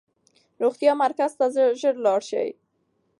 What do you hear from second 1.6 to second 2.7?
ژر لاړ شئ.